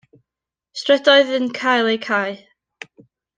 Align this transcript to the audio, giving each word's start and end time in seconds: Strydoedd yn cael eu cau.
Strydoedd 0.81 1.29
yn 1.41 1.45
cael 1.59 1.91
eu 1.93 2.01
cau. 2.07 2.41